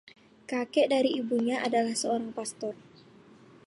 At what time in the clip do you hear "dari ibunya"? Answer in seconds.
0.93-1.57